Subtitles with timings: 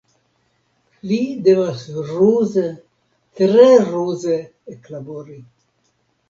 [1.09, 1.17] Li
[1.47, 2.63] devas ruze,
[3.41, 4.39] tre ruze
[4.75, 5.39] eklabori.